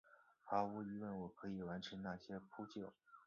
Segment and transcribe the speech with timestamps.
[0.41, 2.91] 毫无疑问我可以完成那些扑救！